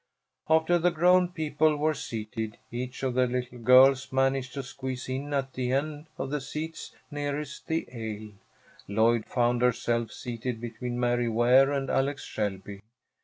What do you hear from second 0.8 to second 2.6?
grown people were seated,